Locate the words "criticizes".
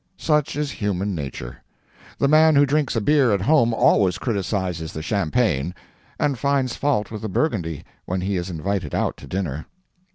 4.17-4.93